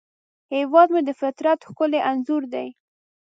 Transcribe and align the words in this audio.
هیواد 0.55 0.87
مې 0.93 1.01
د 1.07 1.11
فطرت 1.21 1.59
ښکلی 1.67 1.99
انځور 2.09 2.43
دی 2.53 2.67